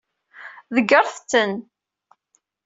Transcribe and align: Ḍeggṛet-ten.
Ḍeggṛet-ten. 0.75 1.51